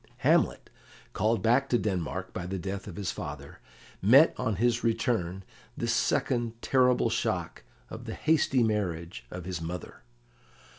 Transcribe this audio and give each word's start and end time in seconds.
Hamlet, 0.25 0.71
called 1.13 1.43
back 1.43 1.69
to 1.69 1.77
Denmark 1.77 2.33
by 2.33 2.47
the 2.47 2.57
death 2.57 2.87
of 2.87 2.95
his 2.95 3.11
father, 3.11 3.59
met 4.01 4.33
on 4.35 4.55
his 4.55 4.83
return 4.83 5.43
this 5.77 5.93
second 5.93 6.59
terrible 6.63 7.11
shock 7.11 7.63
of 7.87 8.05
the 8.05 8.15
hasty 8.15 8.63
marriage 8.63 9.27
of 9.29 9.45
his 9.45 9.61
mother. 9.61 10.01